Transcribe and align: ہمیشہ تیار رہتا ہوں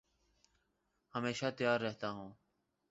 ہمیشہ 1.13 1.45
تیار 1.57 1.79
رہتا 1.79 2.09
ہوں 2.09 2.31